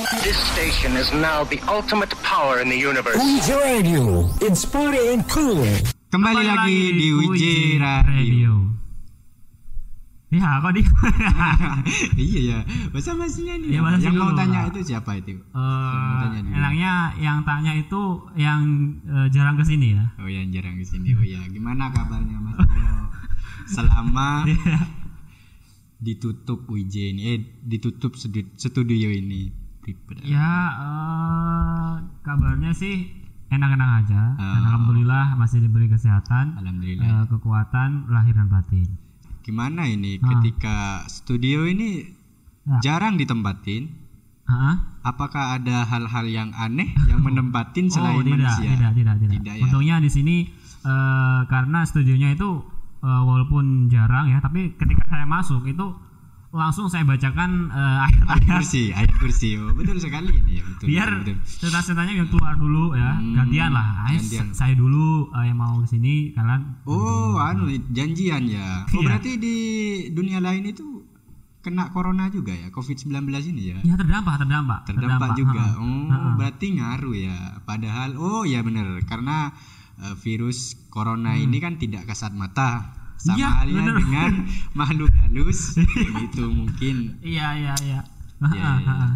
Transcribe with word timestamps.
This 0.00 0.40
station 0.56 0.96
is 0.96 1.12
now 1.12 1.44
the 1.44 1.60
ultimate 1.68 2.08
power 2.24 2.56
in 2.64 2.72
the 2.72 2.80
universe. 2.80 3.20
Uji 3.20 3.52
Radio, 3.52 4.32
inspiring 4.40 5.20
and 5.20 5.24
cool. 5.28 5.60
Kembali, 6.08 6.40
lagi, 6.40 6.80
di 6.96 7.08
Uji 7.12 7.76
Radio. 7.76 8.64
Ya, 10.32 10.56
kok 10.64 10.72
di 10.72 10.80
iya 12.16 12.40
ya, 12.40 12.58
bahasa 12.96 13.12
basinya 13.12 13.60
nih. 13.60 13.76
Iya, 13.76 13.80
bahasa 13.84 14.08
yang 14.08 14.16
mau 14.16 14.32
tanya 14.32 14.72
itu 14.72 14.80
siapa 14.88 15.20
itu? 15.20 15.36
Eh, 15.36 15.52
Mau 15.52 16.16
tanya 16.24 16.38
dulu. 16.48 16.54
enaknya 16.56 16.92
yang 17.20 17.38
tanya 17.44 17.72
itu 17.76 18.00
yang 18.40 18.60
eh, 19.04 19.28
jarang 19.28 19.60
ke 19.60 19.68
sini 19.68 20.00
ya. 20.00 20.04
Oh 20.16 20.30
yang 20.32 20.48
jarang 20.48 20.80
di 20.80 20.86
sini. 20.88 21.12
Oh 21.12 21.20
ya, 21.20 21.44
gimana 21.44 21.92
kabarnya 21.92 22.40
Mas? 22.40 22.56
Selama 23.68 24.48
ditutup 26.08 26.64
UJ 26.72 26.94
ini, 27.12 27.22
eh 27.36 27.38
ditutup 27.60 28.16
studi- 28.16 28.48
studio 28.56 29.12
ini. 29.12 29.59
Ya, 30.22 30.52
eh, 30.76 31.92
kabarnya 32.20 32.72
sih 32.72 33.10
enak-enak 33.48 33.90
aja. 34.04 34.22
Ah. 34.36 34.62
Alhamdulillah 34.62 35.34
masih 35.34 35.58
diberi 35.60 35.86
kesehatan, 35.86 36.54
Alhamdulillah. 36.56 37.04
eh, 37.04 37.24
kekuatan 37.26 38.06
lahir 38.06 38.32
dan 38.32 38.46
batin. 38.46 38.86
Gimana 39.40 39.84
ini 39.84 40.18
Ah. 40.18 40.36
ketika 40.36 40.76
studio 41.06 41.64
ini 41.64 42.06
Ya. 42.60 42.78
jarang 42.84 43.16
ditempatin? 43.16 43.88
Hah? 44.44 44.98
Apakah 45.00 45.56
ada 45.56 45.82
hal-hal 45.84 46.26
yang 46.26 46.50
aneh 46.52 46.90
yang 47.06 47.22
menempatin 47.26 47.86
selain 47.86 48.18
oh, 48.18 48.26
tidak, 48.26 48.36
manusia? 48.36 48.68
tidak, 48.68 48.92
tidak, 48.92 49.16
tidak. 49.16 49.32
Tidak 49.38 49.54
ya. 49.56 49.62
Untungnya 49.64 49.96
di 49.98 50.10
sini 50.10 50.36
eh, 50.80 51.40
karena 51.46 51.82
studionya 51.82 52.34
itu 52.34 52.50
eh, 53.00 53.22
walaupun 53.24 53.88
jarang 53.88 54.28
ya, 54.28 54.38
tapi 54.38 54.74
ketika 54.74 55.06
saya 55.06 55.24
masuk 55.24 55.64
itu 55.64 55.86
langsung 56.50 56.86
saya 56.86 57.02
bacakan 57.02 57.70
Ayat 57.70 58.26
ayat-ayat 58.26 58.42
kursi, 58.58 58.82
ayat 58.90 59.12
kursi. 59.16 59.54
Oh, 59.54 59.70
betul 59.70 59.96
sekali 59.96 60.34
ini 60.34 60.58
ya, 60.58 60.64
betul. 60.64 60.86
biar 60.86 61.08
cerita-ceritanya 61.40 62.14
yang 62.16 62.28
keluar 62.28 62.54
dulu 62.54 62.92
ya, 62.92 63.14
Hmm, 63.14 63.34
gantian 63.34 63.70
lah. 63.70 63.86
Gantian. 64.08 64.50
saya 64.50 64.74
dulu 64.74 65.30
eh, 65.30 65.44
yang 65.46 65.56
mau 65.56 65.78
ke 65.78 65.88
sini, 65.88 66.14
kalian 66.30 66.82
Oh, 66.84 67.38
anu 67.38 67.64
janjian 67.88 68.44
ya. 68.44 68.82
Oh, 68.84 68.98
Iya. 68.98 69.06
berarti 69.06 69.30
di 69.36 69.56
dunia 70.10 70.38
lain 70.38 70.66
itu 70.66 71.06
kena 71.60 71.88
corona 71.88 72.26
juga 72.26 72.50
ya, 72.50 72.66
COVID-19 72.68 73.14
ini 73.46 73.62
ya. 73.70 73.78
ya 73.84 73.94
terdampak, 73.94 74.40
terdampak, 74.40 74.78
Terdampak 74.86 75.30
juga. 75.36 75.62
ha-ha. 75.62 75.78
Oh, 75.78 76.08
Ha-ha. 76.08 76.28
berarti 76.34 76.66
ngaruh 76.72 77.14
ya. 77.14 77.36
Padahal 77.62 78.16
oh 78.16 78.42
ya 78.42 78.58
benar, 78.60 78.90
karena 79.04 79.54
eh, 80.00 80.14
virus 80.18 80.74
corona 80.88 81.36
ini 81.36 81.56
kan 81.56 81.76
tidak 81.76 82.06
kasat 82.06 82.34
mata. 82.34 82.98
Sama 83.20 83.60
halnya 83.60 83.84
bener. 83.84 83.96
dengan 84.00 84.30
makhluk 84.78 85.12
halus 85.20 85.76
itu 86.24 86.44
mungkin 86.48 87.20
Iya, 87.20 87.48
iya, 87.54 87.74
iya. 87.84 88.00
Ya, 88.40 88.48
ya, 88.56 88.70
ya. 88.80 89.08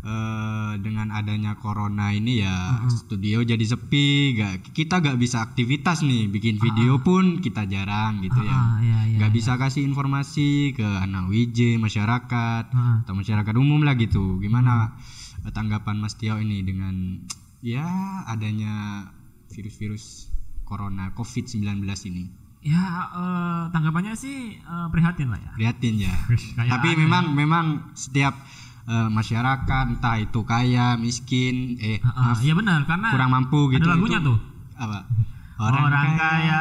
eh, 0.00 0.72
dengan 0.80 1.12
adanya 1.12 1.60
corona 1.60 2.08
ini 2.10 2.40
ya 2.40 2.80
studio 2.88 3.44
jadi 3.44 3.60
sepi, 3.60 4.32
gak, 4.32 4.72
kita 4.72 5.04
gak 5.04 5.20
bisa 5.20 5.44
aktivitas 5.44 6.00
nih, 6.00 6.24
bikin 6.26 6.56
video 6.56 6.96
pun 6.98 7.44
kita 7.44 7.68
jarang 7.68 8.24
gitu 8.24 8.40
ya. 8.40 8.48
Ah, 8.48 8.80
iya, 8.80 9.00
iya, 9.04 9.16
nggak 9.20 9.30
iya. 9.30 9.36
bisa 9.36 9.60
kasih 9.60 9.84
informasi 9.84 10.72
ke 10.72 10.88
anak 11.04 11.28
WJ 11.28 11.76
masyarakat 11.76 12.64
Ah. 12.72 13.04
atau 13.04 13.12
masyarakat 13.12 13.52
umum 13.54 13.84
lah 13.84 13.92
gitu 13.94 14.40
gimana 14.40 14.96
eh, 15.44 15.52
tanggapan 15.52 16.00
Mas 16.00 16.16
Tio 16.16 16.40
ini 16.40 16.64
dengan 16.64 17.20
ya 17.60 17.84
adanya 18.24 19.04
virus-virus 19.52 20.32
corona 20.64 21.12
COVID-19 21.12 21.60
ini 22.08 22.24
Ya, 22.62 22.84
eh, 23.10 23.62
tanggapannya 23.68 24.12
sih 24.12 24.52
eh, 24.54 24.86
prihatin 24.88 25.28
lah 25.28 25.38
ya. 25.38 25.50
prihatin 25.54 25.94
ya 25.98 26.12
tapi 26.72 26.88
aneh. 26.90 27.00
memang 27.00 27.24
memang 27.32 27.64
setiap 27.94 28.36
eh, 28.84 29.08
masyarakat 29.08 29.84
entah 29.90 30.16
itu 30.18 30.40
kaya 30.42 30.92
miskin 30.94 31.76
eh 31.78 31.98
Ha-ha. 31.98 32.36
maaf, 32.36 32.38
Iya 32.38 32.52
benar, 32.52 32.84
karena 32.84 33.08
kurang 33.08 33.30
mampu 33.30 33.70
gitu 33.70 33.80
ada 33.82 33.96
lagunya 33.96 34.18
itu 34.18 34.28
tuh. 34.28 34.38
apa 34.76 34.98
Orang 35.60 35.92
kaya. 36.16 36.60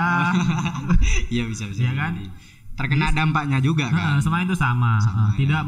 iya 1.33 1.43
bisa 1.45 1.63
bisa 1.65 1.81
Iya 1.81 1.91
kan? 1.93 2.11
jadi. 2.13 2.27
terkena 2.75 3.11
dampaknya 3.11 3.59
juga 3.59 3.87
Heeh, 3.87 3.99
kan 4.13 4.19
semuanya 4.19 4.45
itu 4.45 4.55
sama, 4.55 4.99
Sama, 4.99 5.11
Heeh, 5.11 5.29
ya. 5.29 5.37
tidak 5.37 5.61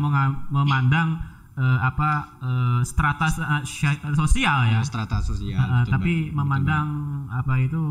memandang 0.48 1.20
eh, 1.54 1.80
apa 1.82 2.10
eh, 2.40 2.82
strata 2.82 3.28
sya- 3.62 4.14
sosial 4.14 4.58
ya, 4.66 4.74
Ya, 4.74 4.82
strata 4.82 5.20
sosial 5.20 5.58
Heeh, 5.58 5.82
betul, 5.82 5.92
tapi 5.92 6.14
memandang 6.30 6.88
apa 7.30 7.54
itu 7.58 7.82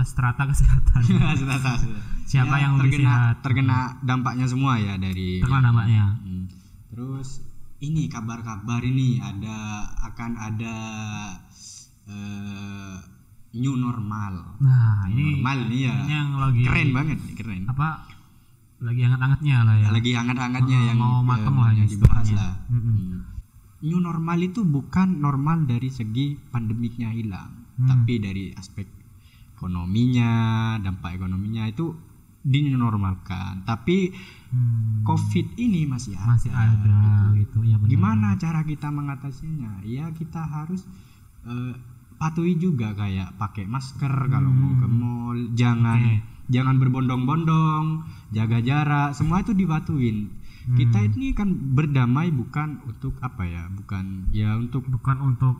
strata 0.00 0.42
kesehatan. 0.44 1.02
Strata. 1.40 1.72
Siapa 2.24 2.54
Ya, 2.54 2.62
yang 2.62 2.72
lebih 2.76 2.92
terkena 2.94 3.14
sehat? 3.32 3.36
terkena 3.40 3.78
dampaknya 4.00 4.44
semua 4.44 4.76
ya 4.76 4.94
dari 4.96 5.38
Terkena 5.38 5.64
dampaknya. 5.64 6.04
Hmm. 6.18 6.44
terus 6.88 7.40
ini 7.78 8.06
kabar-kabar 8.06 8.82
ini 8.82 9.16
ada 9.16 9.58
akan 10.04 10.30
ada 10.36 10.76
eh, 12.04 12.96
new 13.54 13.74
normal 13.76 14.58
Nah, 14.58 15.08
ini 15.08 15.38
normal 15.38 15.58
ini 15.66 15.78
ya 15.80 15.94
yang 16.06 16.36
lagi 16.36 16.62
keren 16.62 16.90
banget 16.90 17.18
keren 17.34 17.62
apa 17.64 17.88
lagi 18.78 19.00
hangat-hangatnya 19.02 19.56
lah 19.60 19.76
ya. 19.76 19.88
lagi 19.90 20.10
hangat-hangatnya 20.12 20.78
yang 20.86 20.98
mau 20.98 21.18
eh, 21.18 21.26
mateng 21.26 21.56
lah 21.56 21.72
yang 21.72 21.86
dibahas 21.86 22.28
lah. 22.30 22.52
Hmm. 22.68 23.26
new 23.80 23.98
normal 23.98 24.38
itu 24.40 24.62
bukan 24.62 25.18
normal 25.18 25.64
dari 25.64 25.88
segi 25.88 26.34
pandemiknya 26.34 27.10
hilang 27.10 27.66
Hmm. 27.74 27.86
tapi 27.86 28.18
dari 28.18 28.50
aspek 28.52 28.90
ekonominya 29.54 30.30
dampak 30.78 31.14
ekonominya 31.14 31.62
itu 31.64 31.94
dinormalkan 32.40 33.62
tapi 33.62 34.10
Hmm, 34.48 35.04
covid 35.04 35.44
ini 35.56 35.84
masih 35.84 36.16
ada 36.16 36.32
masih 36.32 36.48
ada 36.48 37.36
gitu 37.36 37.60
ya 37.62 37.76
benar. 37.76 37.86
gimana 37.86 38.28
cara 38.34 38.64
kita 38.64 38.88
mengatasinya 38.88 39.84
ya 39.84 40.08
kita 40.10 40.40
harus 40.40 40.88
eh, 41.44 41.76
patuhi 42.16 42.56
juga 42.56 42.90
kayak 42.92 43.36
pakai 43.36 43.68
masker 43.68 44.08
kalau 44.26 44.48
mau 44.48 44.72
ke 44.74 44.88
mall 44.88 45.38
jangan 45.52 46.00
Hmm. 46.00 46.37
Jangan 46.48 46.76
berbondong-bondong 46.78 47.84
jaga 48.30 48.58
jarak 48.58 49.08
semua 49.12 49.40
itu 49.40 49.52
dipatuhin 49.52 50.32
kita 50.70 50.98
Hmm. 50.98 51.12
ini 51.14 51.32
kan 51.32 51.48
berdamai 51.48 52.28
bukan 52.28 52.84
untuk 52.84 53.16
apa 53.18 53.40
ya 53.42 53.68
bukan 53.70 54.28
ya 54.30 54.52
untuk 54.54 54.84
bukan 54.84 55.16
untuk 55.26 55.56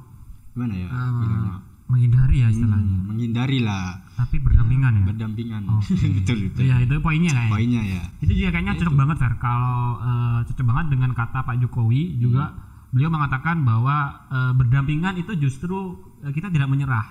gimana 0.52 0.74
ya 0.74 0.88
bilangnya 0.90 1.56
menghindari 1.86 2.36
ya 2.38 2.48
istilahnya, 2.50 2.84
Hmm, 2.92 3.04
menghindari 3.06 3.58
lah 3.58 4.04
tapi 4.14 4.36
berdampingan 4.36 4.92
ya. 4.94 5.04
berdampingan 5.06 5.62
Oke. 5.70 5.96
betul 6.18 6.38
betul 6.46 6.60
Iya, 6.62 6.76
itu 6.82 6.94
poinnya 6.98 7.32
kayaknya. 7.32 7.48
poinnya 7.48 7.82
ya 7.82 8.02
Itu 8.18 8.32
juga 8.34 8.48
kayaknya 8.50 8.74
cocok 8.76 8.96
banget 8.98 9.16
Fer. 9.16 9.32
Kalau 9.38 9.76
eh, 9.98 10.38
cocok 10.44 10.66
banget 10.66 10.86
dengan 10.90 11.10
kata 11.14 11.38
Pak 11.42 11.56
Jokowi 11.58 12.02
juga 12.18 12.44
Hmm. 12.46 12.60
beliau 12.88 13.08
mengatakan 13.08 13.56
bahwa 13.62 13.96
eh, 14.28 14.52
berdampingan 14.54 15.14
itu 15.16 15.32
justru 15.38 15.96
eh, 16.20 16.28
kita 16.30 16.48
tidak 16.48 16.68
menyerah, 16.68 17.06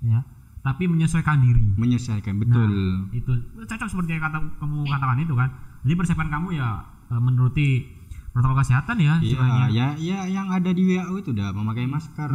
ya, 0.00 0.26
tapi 0.60 0.84
menyesuaikan 0.84 1.38
diri. 1.38 1.64
menyelesaikan 1.74 2.36
betul 2.36 2.68
Nah, 2.68 3.08
itu 3.10 3.32
cocok 3.58 3.88
seperti 3.88 4.10
yang 4.12 4.22
kata 4.22 4.38
kamu 4.56 4.84
katakan 4.84 5.18
itu 5.18 5.32
kan. 5.32 5.48
Jadi 5.80 5.94
persiapan 5.94 6.28
kamu 6.30 6.48
ya 6.54 6.68
eh, 7.06 7.16
menuruti 7.18 7.68
protokol 8.30 8.60
kesehatan 8.60 8.96
ya. 8.96 9.14
Iya, 9.18 9.42
ya, 9.68 9.86
ya 9.96 10.18
yang 10.24 10.46
ada 10.48 10.70
di 10.70 10.86
WHO 10.86 11.14
itu 11.18 11.30
udah 11.30 11.50
memakai 11.50 11.82
masker, 11.84 12.30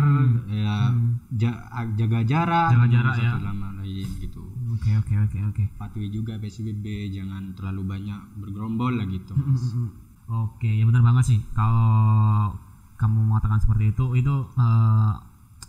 ya 0.49 0.91
ja- 1.31 1.61
jaga 1.93 2.19
jarak, 2.21 2.67
Hmm. 2.67 2.75
Jaga 2.75 2.87
jarak, 2.91 3.15
ya. 3.15 3.31
sama 3.37 3.69
lain 3.77 4.09
gitu. 4.19 4.43
Oke 4.67 4.91
oke 4.93 5.13
oke 5.21 5.37
oke. 5.45 5.63
Patuhi 5.77 6.09
juga 6.09 6.35
PSBB, 6.35 6.83
jangan 7.09 7.53
terlalu 7.53 7.87
banyak 7.87 8.19
bergerombol 8.35 8.91
lah 8.91 9.07
gitu. 9.07 9.31
Mm, 9.31 9.45
mm, 9.47 9.69
mm. 9.77 9.89
Oke, 10.27 10.67
ya 10.67 10.83
benar 10.83 11.05
banget 11.05 11.23
sih. 11.27 11.39
Kalau 11.53 12.51
kamu 12.95 13.19
mengatakan 13.23 13.61
seperti 13.61 13.93
itu, 13.93 14.05
itu 14.17 14.35
eh, 14.51 15.13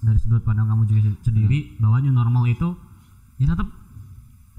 dari 0.05 0.19
sudut 0.21 0.43
pandang 0.45 0.69
kamu 0.69 0.83
juga 0.89 1.01
sendiri 1.25 1.79
bahwa 1.81 1.97
new 2.05 2.13
normal 2.13 2.45
itu 2.49 2.77
ya 3.41 3.49
tetap 3.49 3.69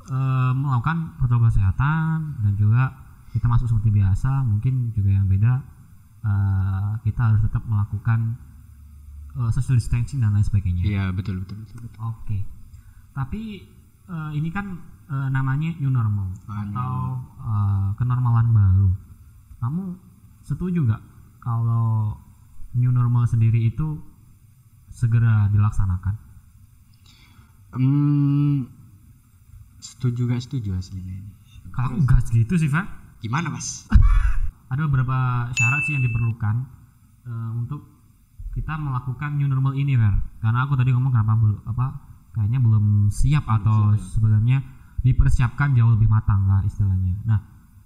eh, 0.09 0.53
melakukan 0.53 1.17
protokol 1.21 1.49
kesehatan 1.49 2.41
dan 2.41 2.53
juga 2.57 2.93
kita 3.33 3.45
masuk 3.45 3.69
seperti 3.69 3.89
biasa. 3.93 4.45
Mungkin 4.47 4.97
juga 4.97 5.09
yang 5.13 5.25
beda 5.29 5.53
eh, 6.25 6.91
kita 7.05 7.21
harus 7.33 7.41
tetap 7.45 7.63
melakukan 7.69 8.37
eh, 9.37 9.49
social 9.53 9.77
distancing 9.77 10.23
dan 10.23 10.33
lain 10.33 10.45
sebagainya. 10.45 10.83
Iya, 10.85 11.03
betul 11.13 11.43
betul 11.45 11.61
betul. 11.61 11.77
betul. 11.85 12.01
Oke. 12.01 12.37
Tapi 13.13 13.41
eh, 14.09 14.31
ini 14.33 14.49
kan 14.49 14.77
eh, 15.09 15.29
namanya 15.29 15.73
new 15.77 15.91
normal 15.91 16.33
Ah, 16.49 16.65
atau 16.65 16.93
eh, 17.41 17.89
kenormalan 18.01 18.47
baru. 18.53 18.89
Kamu 19.57 19.83
setuju 20.45 20.85
nggak 20.85 21.03
kalau 21.41 22.15
new 22.77 22.93
normal 22.93 23.25
sendiri 23.25 23.67
itu 23.67 23.97
segera 24.97 25.45
dilaksanakan? 25.53 26.15
Hmm, 27.77 28.65
setuju 29.77 30.25
gak 30.25 30.41
setuju 30.41 30.73
aslinya 30.73 31.21
ini? 31.21 31.31
Kalau 31.69 32.01
gas 32.09 32.33
gitu 32.33 32.57
sih, 32.57 32.65
Fer. 32.65 32.89
Gimana, 33.21 33.53
Mas? 33.53 33.85
Ada 34.73 34.89
beberapa 34.89 35.53
syarat 35.53 35.85
sih 35.85 35.93
yang 35.93 36.01
diperlukan 36.01 36.55
eh, 37.29 37.51
untuk 37.53 37.85
kita 38.57 38.73
melakukan 38.81 39.37
new 39.37 39.45
normal 39.45 39.77
ini, 39.77 39.93
Fer. 39.93 40.17
Karena 40.41 40.65
aku 40.65 40.73
tadi 40.73 40.89
ngomong 40.89 41.13
kenapa 41.13 41.37
belum 41.37 41.61
apa 41.69 41.85
kayaknya 42.33 42.57
belum 42.57 43.13
siap 43.13 43.45
atau 43.45 43.93
sebenarnya 44.17 44.65
dipersiapkan 45.05 45.77
jauh 45.77 45.93
lebih 45.93 46.09
matang 46.09 46.49
lah 46.49 46.65
istilahnya. 46.65 47.21
Nah, 47.29 47.39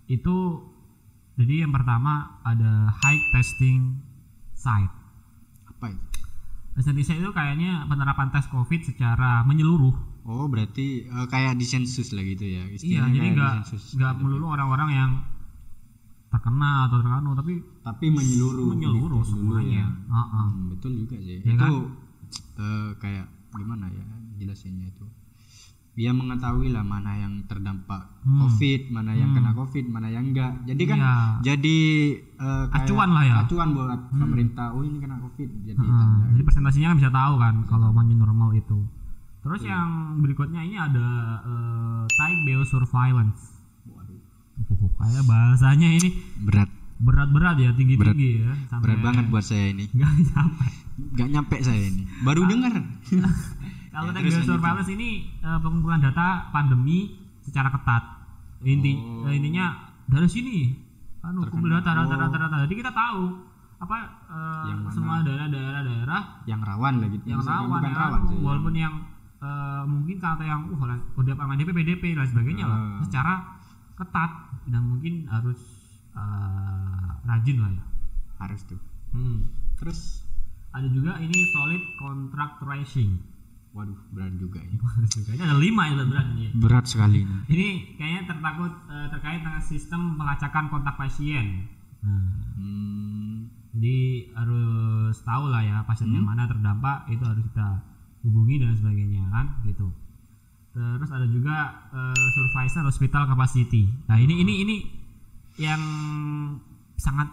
itu 0.07 0.63
jadi 1.35 1.67
yang 1.67 1.75
pertama 1.75 2.39
ada 2.47 2.91
high 3.03 3.21
testing 3.35 3.99
site 4.55 4.93
apa 5.65 5.85
itu 5.97 6.20
Indonesia 6.71 7.13
itu 7.13 7.29
kayaknya 7.35 7.83
penerapan 7.85 8.31
tes 8.31 8.47
covid 8.47 8.79
secara 8.81 9.43
menyeluruh 9.43 9.91
oh 10.23 10.45
berarti 10.47 11.03
eh, 11.03 11.27
kayak 11.27 11.59
disensus 11.59 12.15
lah 12.15 12.23
gitu 12.23 12.47
ya 12.47 12.63
iya 12.63 12.75
Istilahnya 12.75 13.11
jadi 13.11 13.27
kayak 13.27 13.35
nggak 13.35 13.53
nggak 13.99 14.13
melulu 14.23 14.45
orang-orang 14.49 14.89
yang 14.91 15.11
terkena 16.31 16.87
atau 16.87 17.03
terkena 17.03 17.31
tapi 17.35 17.53
tapi 17.83 18.05
menyeluruh 18.07 18.71
menyeluruh 18.71 19.19
gitu 19.19 19.35
semuanya 19.35 19.83
ya. 19.83 19.87
Heeh. 19.91 20.45
Hmm, 20.47 20.71
betul 20.71 20.91
juga 20.95 21.15
sih 21.19 21.43
Ya 21.43 21.51
itu 21.51 21.59
kan? 21.59 21.71
eh, 22.55 22.89
kayak 23.03 23.27
gimana 23.51 23.85
ya 23.91 24.05
jelasinnya 24.39 24.87
itu 24.87 25.03
dia 25.91 26.09
mengetahui 26.09 26.69
lah 26.69 26.81
mana 26.81 27.11
yang 27.17 27.43
terdampak 27.45 28.07
Hmm. 28.21 28.37
covid 28.39 28.81
mana 28.87 29.11
yang 29.11 29.33
kena 29.33 29.51
covid 29.51 29.85
mana 29.85 30.07
yang 30.07 30.23
enggak 30.25 30.53
jadi 30.63 30.83
kan 30.85 30.97
Iya. 30.97 31.13
jadi 31.43 31.77
kayak 32.37 32.75
Acuan 32.77 33.09
lah 33.09 33.23
ya. 33.23 33.35
acuan 33.41 33.69
buat 33.71 33.99
pemerintah 34.09 34.71
oh 34.71 34.81
ini 34.81 34.97
kena 34.97 35.17
covid 35.19 35.49
jadi 35.63 35.75
Heeh, 35.75 35.89
tanda 35.91 36.25
jadi 36.31 36.43
presentasinya 36.43 36.87
kan 36.87 36.97
bisa 36.97 37.11
tahu 37.11 37.33
kan 37.35 37.55
kalau 37.65 37.87
new 37.91 38.15
normal 38.15 38.53
itu. 38.53 38.79
Terus 39.41 39.61
yang 39.63 39.89
berikutnya 40.17 40.61
ini 40.61 40.77
ada 40.77 41.07
eh, 41.41 42.03
type 42.07 42.41
biosurveillance. 42.45 43.41
Waduh, 43.87 44.21
Oh, 44.71 44.89
kayak 44.95 45.25
bahasanya 45.25 45.89
ini 45.91 46.09
berat 46.37 46.69
berat-berat 46.97 47.57
ya, 47.57 47.73
tinggi-tinggi 47.73 48.29
ya. 48.39 48.53
Sampai 48.69 48.93
berat 48.93 48.99
banget 49.01 49.25
buat 49.27 49.41
saya 49.41 49.65
ini 49.67 49.89
nggak 49.97 50.11
sampai. 50.29 50.69
nggak 50.93 51.27
nyampe 51.27 51.55
saya 51.59 51.81
ini 51.81 52.05
baru 52.21 52.45
dengar 52.45 52.73
Kalau 53.91 54.07
Ya, 54.07 54.15
type 54.15 54.23
terus 54.23 54.35
biosurveillance 54.41 54.89
ini 54.89 55.09
eh, 55.37 55.59
pengumpulan 55.59 55.99
data 55.99 56.47
pandemi 56.49 56.99
secara 57.39 57.67
ketat. 57.69 58.03
Inti 58.63 58.93
Oh. 58.95 59.27
eh, 59.27 59.35
intinya 59.35 59.65
dari 60.05 60.25
sini 60.25 60.57
anu 61.21 61.43
kumpul 61.45 61.69
data 61.69 61.91
data 61.93 62.07
Oh. 62.07 62.21
data 62.21 62.37
data. 62.39 62.55
Jadi 62.63 62.73
kita 62.73 62.91
tahu 62.91 63.21
apa 63.77 63.97
eh, 64.29 64.63
Yang 64.69 64.79
mana? 64.79 64.93
semua 64.93 65.15
daerah-daerah 65.21 65.81
daerah 65.81 66.21
yang 66.45 66.61
rawan 66.61 66.93
lah 66.97 67.07
gitu 67.09 67.25
yang 67.25 67.41
Maksudnya 67.41 67.57
rawan, 67.57 67.69
bukan 67.73 67.83
ya, 67.83 67.97
rawan 67.97 68.21
sih 68.23 68.37
walaupun 68.39 68.73
yang 68.73 68.93
eh, 69.41 69.83
mungkin 69.83 70.15
kata 70.17 70.43
yang 70.45 70.61
uh 70.69 70.81
udah 71.17 71.33
pangan 71.33 71.57
DP 71.57 71.69
PDP 71.73 72.03
dan 72.13 72.25
sebagainya 72.25 72.63
lah 72.63 72.77
Ah. 72.77 73.01
secara 73.01 73.33
ketat 73.97 74.31
dan 74.65 74.81
mungkin 74.85 75.25
harus 75.27 75.57
eh, 76.13 77.07
rajin 77.25 77.57
lah 77.57 77.71
ya 77.71 77.83
harus 78.37 78.61
tuh 78.63 78.77
hmm. 79.11 79.49
terus 79.75 80.29
ada 80.71 80.85
juga 80.85 81.17
ini 81.17 81.33
solid 81.51 81.83
contract 81.97 82.61
tracing 82.61 83.17
waduh 83.71 83.95
berat 84.11 84.35
juga 84.35 84.59
ini 84.59 84.75
kayaknya 85.25 85.45
ada 85.47 85.57
lima 85.57 85.83
ya 85.87 85.93
berat 86.03 86.27
ini. 86.29 86.41
Ya. 86.43 86.49
berat 86.59 86.85
sekali 86.85 87.23
ini. 87.23 87.35
Ini 87.47 87.67
kayaknya 87.95 88.21
tertakut 88.27 88.73
eh, 88.85 89.07
terkait 89.09 89.39
dengan 89.39 89.61
sistem 89.61 90.01
pelacakan 90.15 90.65
kontak 90.67 90.95
pasien. 90.95 91.71
Nah, 92.03 92.27
Hmm, 92.51 93.47
jadi 93.71 93.97
harus 94.35 95.15
tahu 95.23 95.49
lah 95.49 95.63
ya 95.63 95.81
pasien 95.87 96.11
Hmm. 96.11 96.19
yang 96.19 96.27
mana 96.27 96.45
terdampak 96.45 97.07
itu 97.07 97.23
harus 97.23 97.41
kita 97.41 97.67
hubungi 98.21 98.59
dan 98.59 98.75
sebagainya 98.75 99.23
kan? 99.31 99.63
Gitu. 99.63 99.87
Terus 100.71 101.09
ada 101.09 101.25
juga 101.25 101.55
eh, 101.89 102.15
supervisor 102.27 102.83
hospital 102.85 103.23
capacity. 103.25 103.87
Nah 104.05 104.19
ini 104.19 104.43
ini 104.43 104.53
ini 104.61 104.75
yang 105.57 105.79
sangat 106.95 107.27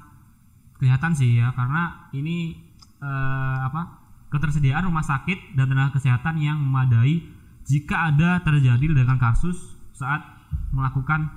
kelihatan 0.75 1.13
sih 1.13 1.39
ya 1.39 1.51
karena 1.51 2.07
ini 2.15 2.55
eh, 2.99 3.59
apa 3.63 3.98
ketersediaan 4.29 4.85
rumah 4.85 5.05
sakit 5.05 5.57
dan 5.57 5.73
tenaga 5.73 5.97
kesehatan 5.97 6.37
yang 6.41 6.61
memadai 6.61 7.25
jika 7.69 8.13
ada 8.13 8.41
terjadi 8.45 8.81
ledakan 8.93 9.21
kasus 9.21 9.57
saat 9.93 10.25
melakukan 10.73 11.29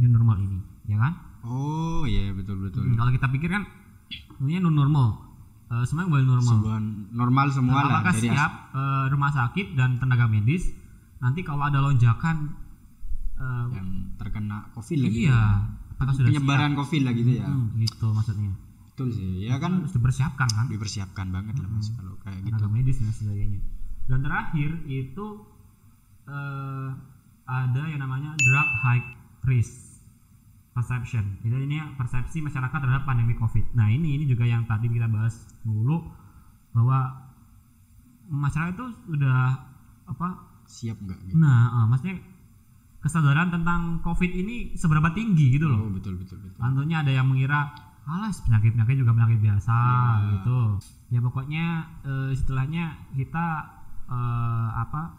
new 0.00 0.08
normal 0.08 0.40
ini 0.40 0.58
ya 0.88 0.96
kan? 1.00 1.12
Oh 1.44 2.04
iya 2.04 2.32
betul 2.36 2.60
betul. 2.60 2.84
Hmm, 2.84 2.96
kalau 2.96 3.12
kita 3.12 3.26
pikir 3.32 3.48
kan 3.48 3.64
ini 4.44 4.60
new 4.60 4.72
normal. 4.72 5.30
Eh, 5.70 5.84
semuanya 5.86 6.10
boleh 6.18 6.26
normal. 6.26 6.56
Sebuah 6.60 6.80
normal 7.14 7.46
semua 7.54 7.80
lah 7.86 8.02
apakah 8.02 8.14
siap 8.16 8.52
eh, 8.74 9.04
rumah 9.12 9.30
sakit 9.30 9.78
dan 9.78 10.00
tenaga 10.02 10.26
medis 10.26 10.68
nanti 11.20 11.44
kalau 11.44 11.68
ada 11.68 11.78
lonjakan 11.84 12.56
eh, 13.36 13.64
yang 13.76 13.88
terkena 14.16 14.72
covid 14.72 14.98
lagi 15.04 15.28
iya 15.28 15.68
apakah 15.96 16.12
sudah 16.16 16.28
penyebaran 16.32 16.72
covid 16.76 17.02
lah 17.04 17.12
gitu 17.12 17.30
ya. 17.36 17.44
Siap? 17.44 17.52
Hmm, 17.52 17.68
gitu 17.76 18.06
maksudnya 18.10 18.52
betul 19.00 19.16
sih. 19.16 19.48
Ya 19.48 19.56
kan 19.56 19.80
harus 19.80 19.96
dipersiapkan 19.96 20.48
kan? 20.52 20.68
dipersiapkan 20.68 21.26
banget 21.32 21.56
lah 21.56 21.72
mas 21.72 21.88
kalau 21.96 22.20
kayak 22.20 22.44
gitu. 22.44 22.52
tenaga 22.52 22.68
medis 22.68 23.00
dan 23.00 23.12
sebagainya. 23.16 23.60
Dan 24.04 24.18
terakhir 24.20 24.70
itu 24.84 25.26
eh, 26.28 26.88
ada 27.48 27.82
yang 27.88 28.00
namanya 28.04 28.36
drug 28.36 28.68
high 28.84 29.04
risk 29.48 30.04
perception. 30.76 31.40
Itu 31.40 31.56
ini 31.56 31.80
persepsi 31.96 32.44
masyarakat 32.44 32.76
terhadap 32.76 33.08
pandemi 33.08 33.32
covid. 33.40 33.64
Nah 33.72 33.88
ini 33.88 34.20
ini 34.20 34.28
juga 34.28 34.44
yang 34.44 34.68
tadi 34.68 34.92
kita 34.92 35.08
bahas 35.08 35.48
dulu 35.64 36.04
bahwa 36.76 37.24
masyarakat 38.28 38.76
itu 38.76 38.86
sudah 39.08 39.64
apa 40.12 40.28
siap 40.68 41.00
nggak 41.00 41.18
gitu? 41.24 41.40
Nah 41.40 41.72
eh, 41.72 41.86
maksudnya 41.88 42.20
kesadaran 43.00 43.48
tentang 43.48 44.04
covid 44.04 44.28
ini 44.28 44.76
seberapa 44.76 45.08
tinggi 45.16 45.56
gitu 45.56 45.72
loh. 45.72 45.88
Oh 45.88 45.92
betul 45.96 46.20
betul 46.20 46.36
betul. 46.44 46.60
Tentunya 46.60 47.00
ada 47.00 47.08
yang 47.08 47.24
mengira 47.24 47.89
alas 48.02 48.40
penyakit 48.40 48.72
penyakit 48.72 48.96
juga 48.96 49.12
penyakit 49.12 49.38
biasa 49.40 49.76
Iya. 49.76 50.28
gitu. 50.34 50.60
Ya 51.08 51.20
pokoknya 51.20 51.64
eh, 52.02 52.28
istilahnya 52.30 52.84
kita 53.12 53.46
eh, 54.06 54.68
apa 54.74 55.14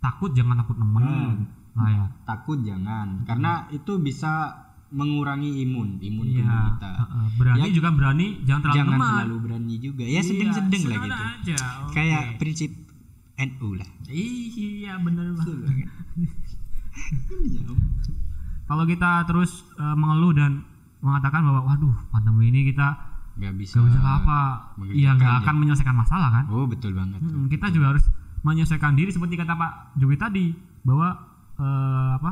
takut 0.00 0.30
jangan 0.30 0.58
takut 0.58 0.76
nemen 0.76 1.04
Hmm. 1.04 1.46
lah 1.74 1.90
ya. 1.90 2.06
takut 2.24 2.58
jangan 2.60 3.24
karena 3.24 3.52
itu 3.68 3.98
bisa 3.98 4.52
mengurangi 4.88 5.58
imun 5.60 5.98
imun 5.98 6.26
Iya. 6.28 6.38
tubuh 6.40 6.62
kita 6.70 6.90
berani 7.34 7.58
Ya, 7.60 7.68
juga 7.68 7.88
berani 7.90 8.26
jangan 8.42 8.60
terlalu 8.62 8.78
jangan 8.78 8.92
nemen. 8.94 9.08
terlalu 9.10 9.36
berani 9.40 9.74
juga 9.76 10.02
ya 10.04 10.10
Iya, 10.12 10.22
sedang-sedang 10.22 10.82
lah 10.82 10.92
sedang 10.92 11.04
gitu 11.04 11.24
aja. 11.26 11.56
oke. 11.80 11.92
kayak 11.92 12.22
prinsip 12.36 12.70
NU 13.36 13.68
lah 13.74 13.88
iya 14.06 14.94
bener 14.96 15.34
banget. 15.34 15.66
Iya. 15.66 15.88
Kalau 18.64 18.84
kita 18.84 19.10
terus 19.24 19.50
eh, 19.74 19.94
mengeluh 19.94 20.32
dan 20.32 20.52
mengatakan 21.04 21.44
bahwa 21.44 21.60
waduh 21.68 21.94
pandemi 22.08 22.48
ini 22.48 22.72
kita 22.72 22.96
nggak 23.34 23.54
bisa 23.58 23.82
gak 23.82 23.86
bisa 23.90 24.00
apa, 24.00 24.38
mengerjakan 24.78 25.02
ya 25.02 25.10
nggak 25.18 25.34
ya. 25.34 25.40
akan 25.42 25.54
menyelesaikan 25.58 25.96
masalah 25.98 26.28
kan? 26.30 26.44
oh 26.48 26.64
betul 26.64 26.94
banget 26.94 27.18
tuh. 27.20 27.34
Mm, 27.34 27.46
kita 27.50 27.66
juga 27.74 27.86
harus 27.92 28.04
menyesuaikan 28.40 28.94
diri 28.94 29.10
seperti 29.10 29.34
kata 29.36 29.52
Pak 29.52 29.72
Jokowi 29.98 30.16
tadi 30.16 30.46
bahwa 30.86 31.08
eh, 31.58 32.10
apa 32.16 32.30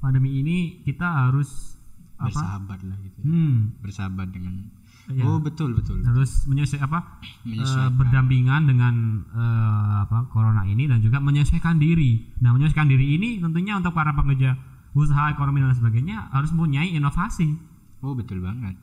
pandemi 0.00 0.40
ini 0.40 0.80
kita 0.82 1.28
harus 1.28 1.76
apa 2.16 2.30
bersahabat 2.30 2.80
lah 2.86 2.96
gitu 3.04 3.18
ya. 3.20 3.26
hmm, 3.26 3.56
bersahabat 3.84 4.28
dengan 4.32 4.54
Iya. 5.04 5.20
oh 5.28 5.36
betul 5.36 5.76
betul 5.76 6.00
harus 6.00 6.48
menyesuaikan 6.48 6.88
apa 6.88 7.20
eh, 7.20 7.44
Menyesuaikan. 7.44 7.92
berdampingan 8.00 8.62
dengan 8.64 8.94
eh, 9.36 9.94
apa 10.08 10.24
corona 10.32 10.64
ini 10.64 10.88
dan 10.88 11.04
juga 11.04 11.20
menyesuaikan 11.20 11.76
diri. 11.76 12.24
Nah 12.40 12.56
menyesuaikan 12.56 12.88
diri 12.88 13.20
ini 13.20 13.36
tentunya 13.36 13.76
untuk 13.76 13.92
para 13.92 14.16
pekerja 14.16 14.56
usaha 14.96 15.28
ekonomi 15.28 15.60
dan 15.60 15.76
sebagainya 15.76 16.32
harus 16.32 16.48
mempunyai 16.56 16.96
inovasi. 16.96 17.52
Oh 18.04 18.12
betul 18.12 18.44
banget. 18.44 18.76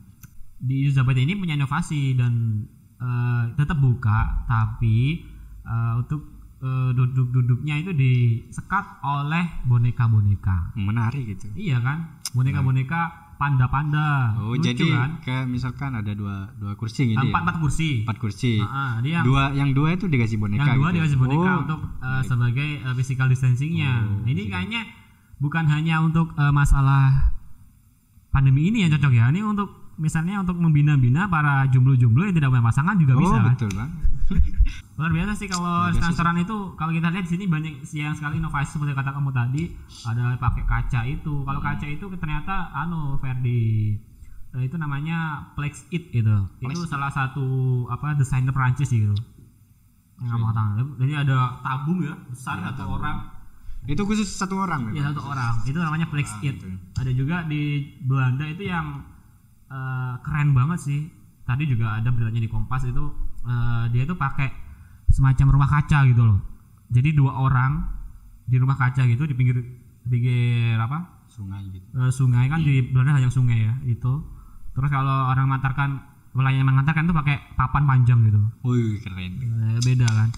Di 0.58 0.86
Elizabeth 0.86 1.18
ini 1.18 1.38
punya 1.38 1.54
inovasi 1.54 2.18
dan 2.18 2.66
eh, 2.98 3.44
tetap 3.54 3.78
buka 3.78 4.46
tapi 4.46 5.22
eh, 5.62 5.92
untuk 5.96 6.22
eh, 6.58 6.90
duduk-duduknya 6.90 7.78
itu 7.78 7.94
disekat 7.94 8.98
oleh 9.02 9.62
boneka-boneka. 9.66 10.74
Menarik 10.74 11.38
gitu 11.38 11.46
iya 11.54 11.78
kan? 11.78 12.18
Boneka-boneka 12.34 13.22
panda-panda. 13.42 14.38
Oh 14.38 14.54
lucu 14.54 14.70
jadi 14.70 14.86
kan? 14.94 15.10
kayak 15.18 15.44
misalkan 15.50 15.98
ada 15.98 16.14
dua 16.14 16.54
dua 16.54 16.78
kursi 16.78 17.10
gitu 17.10 17.18
ya? 17.18 17.26
empat 17.26 17.42
empat 17.42 17.56
kursi. 17.58 17.90
Empat 18.06 18.18
kursi. 18.22 18.62
Ah, 18.62 19.02
dia 19.02 19.18
yang, 19.18 19.24
dua 19.26 19.42
yang 19.50 19.70
dua 19.74 19.98
itu 19.98 20.06
dikasih 20.06 20.38
boneka 20.38 20.62
yang 20.62 20.78
dua 20.78 20.88
gitu. 20.94 20.96
dikasih 21.02 21.18
boneka 21.18 21.50
Oh, 21.50 21.62
untuk 21.66 21.80
eh, 21.98 22.22
sebagai 22.22 22.68
eh, 22.86 22.94
physical 22.94 23.26
distancingnya. 23.26 23.92
Oh, 24.06 24.22
Nah, 24.22 24.30
ini 24.30 24.46
kayaknya 24.46 24.82
bukan 25.42 25.66
hanya 25.66 25.98
untuk 26.06 26.30
eh, 26.38 26.52
masalah 26.54 27.34
pandemi 28.32 28.72
ini 28.72 28.82
yang 28.82 28.90
cocok 28.96 29.12
ya. 29.12 29.28
Ini 29.28 29.44
untuk 29.44 29.92
misalnya 30.00 30.40
untuk 30.40 30.56
membina-bina 30.56 31.28
para 31.28 31.68
jomblo-jomblo 31.68 32.24
yang 32.24 32.34
tidak 32.34 32.48
punya 32.48 32.64
pasangan 32.64 32.96
juga 32.96 33.12
oh 33.14 33.20
bisa. 33.20 33.36
kan 33.36 33.44
betul 33.52 33.70
banget. 33.76 33.92
Luar 34.96 35.12
biasa 35.12 35.32
sih 35.36 35.48
kalau 35.50 35.92
restoran 35.92 36.36
itu 36.40 36.56
kalau 36.80 36.92
kita 36.96 37.08
lihat 37.12 37.24
di 37.28 37.32
sini 37.36 37.44
banyak 37.44 37.84
siang 37.84 38.16
sekali 38.16 38.40
inovasi 38.40 38.80
seperti 38.80 38.96
kata 38.96 39.10
kamu 39.12 39.30
tadi 39.30 39.62
ada 40.08 40.40
pakai 40.40 40.64
kaca 40.64 41.00
itu. 41.04 41.34
Kalau 41.44 41.60
kaca 41.60 41.86
itu 41.86 42.04
ternyata 42.16 42.72
anu 42.72 43.20
Ferdi 43.20 43.94
eh, 44.56 44.62
itu 44.64 44.76
namanya 44.80 45.52
Plex 45.52 45.88
It 45.92 46.12
itu 46.12 46.36
itu 46.64 46.80
salah 46.88 47.12
satu 47.12 47.44
apa 47.92 48.16
desainer 48.16 48.52
Prancis 48.56 48.88
gitu. 48.88 49.12
Yang 50.22 50.30
kamu 50.38 50.44
katakan 50.54 50.72
jadi 51.02 51.12
ada 51.26 51.38
tabung 51.60 52.00
ya 52.00 52.14
besar 52.30 52.62
Iya, 52.62 52.72
satu 52.72 52.84
orang 52.94 53.31
itu 53.82 53.98
khusus 54.06 54.28
satu 54.30 54.54
orang 54.56 54.94
ya 54.94 55.10
satu 55.10 55.22
orang. 55.26 55.66
Itu 55.66 55.78
namanya 55.78 56.06
Plex 56.06 56.30
Ah, 56.30 56.40
It 56.40 56.54
betul. 56.56 56.78
ada 56.94 57.10
juga 57.10 57.36
di 57.44 57.62
Belanda 57.98 58.44
itu 58.46 58.62
yang 58.64 59.02
eh, 59.66 60.14
keren 60.22 60.54
banget 60.54 60.78
sih. 60.78 61.00
Tadi 61.42 61.66
juga 61.66 61.98
ada 61.98 62.08
beritanya 62.08 62.38
di 62.38 62.46
Kompas 62.46 62.86
itu 62.86 63.04
eh, 63.42 63.84
dia 63.90 64.02
itu 64.04 64.14
pakai 64.14 64.48
semacam 65.10 65.46
rumah 65.50 65.68
kaca 65.68 66.06
gitu 66.06 66.22
loh. 66.22 66.38
Jadi 66.88 67.10
dua 67.12 67.34
orang 67.36 67.82
di 68.46 68.56
rumah 68.56 68.76
kaca 68.76 69.02
gitu 69.04 69.26
di 69.26 69.34
pinggir 69.34 69.58
di 70.02 70.08
pinggir 70.08 70.78
apa? 70.78 71.26
Sungai 71.26 71.64
gitu. 71.72 71.86
Eh, 71.96 72.12
sungai 72.12 72.46
kan 72.46 72.60
di 72.60 72.84
Belanda 72.84 73.18
hanya 73.18 73.32
sungai 73.32 73.66
ya 73.66 73.74
itu. 73.82 74.12
Terus 74.72 74.88
kalau 74.88 75.28
orang 75.28 75.50
mantarkan 75.50 76.00
pelayan 76.32 76.64
mengantarkan 76.64 77.04
tuh 77.04 77.16
pakai 77.16 77.36
papan 77.58 77.84
panjang 77.84 78.24
gitu. 78.24 78.40
Wih, 78.62 79.02
keren. 79.02 79.32
Eh, 79.42 79.78
beda 79.82 80.06
kan? 80.06 80.28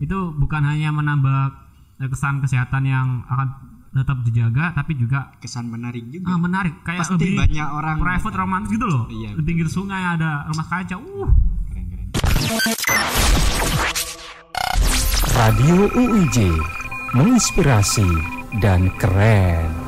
Itu 0.00 0.32
bukan 0.32 0.62
hanya 0.64 0.90
menambah 0.90 1.65
kesan 1.98 2.38
kesehatan 2.38 2.84
yang 2.84 3.08
akan 3.26 3.48
tetap 3.90 4.20
dijaga 4.22 4.72
tapi 4.72 4.92
juga 4.92 5.32
Kesan 5.38 5.66
menarik 5.66 6.04
juga. 6.06 6.28
ah, 6.28 6.36
menarik 6.36 6.84
kayak 6.84 7.00
Pasti 7.00 7.16
lebih 7.16 7.32
banyak 7.38 7.68
orang 7.70 7.96
private 7.96 8.36
romantis 8.36 8.68
gitu 8.70 8.84
loh 8.84 9.04
Iya, 9.08 9.32
di 9.32 9.42
pinggir 9.42 9.64
sungai 9.66 10.02
ada 10.10 10.44
rumah 10.46 10.66
kaca 10.66 10.96
uh 10.96 11.30
Keren, 11.66 11.84
keren. 11.88 13.16
Radio 15.32 15.88
UUJ 15.90 16.36
menginspirasi 17.12 18.08
dan 18.58 18.92
keren. 18.96 19.85